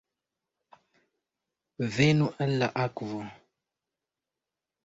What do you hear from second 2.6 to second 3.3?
la akvo!